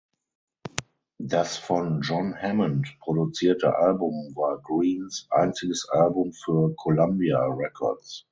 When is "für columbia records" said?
6.33-8.19